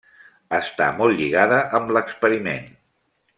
[0.59, 2.67] Està molt lligada amb l'experiment.